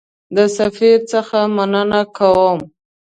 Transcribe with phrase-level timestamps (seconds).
[0.35, 2.59] د سفیر څخه مننه کوم.